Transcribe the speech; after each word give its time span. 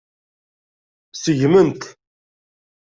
Seggmen-t. 1.13 1.81